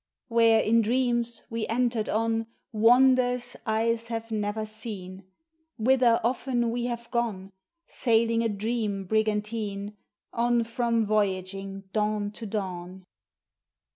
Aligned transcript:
Where, 0.29 0.61
in 0.61 0.81
dreams, 0.81 1.43
we 1.51 1.67
entered 1.67 2.09
on 2.09 2.47
Wonders 2.71 3.55
eyes 3.67 4.07
have 4.07 4.31
never 4.31 4.65
seen: 4.65 5.25
Whither 5.77 6.19
often 6.23 6.71
we 6.71 6.85
have 6.85 7.11
gone, 7.11 7.51
Sailing 7.85 8.41
a 8.41 8.49
dream 8.49 9.05
brigantine 9.05 9.95
On 10.33 10.63
from 10.63 11.05
voyaging 11.05 11.81
dawn 11.93 12.31
to 12.31 12.47
dawn. 12.47 13.05